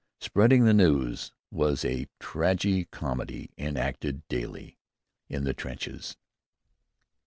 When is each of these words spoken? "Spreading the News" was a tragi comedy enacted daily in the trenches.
"Spreading 0.19 0.65
the 0.65 0.73
News" 0.73 1.31
was 1.51 1.85
a 1.85 2.07
tragi 2.19 2.85
comedy 2.85 3.51
enacted 3.55 4.27
daily 4.29 4.79
in 5.29 5.43
the 5.43 5.53
trenches. 5.53 6.17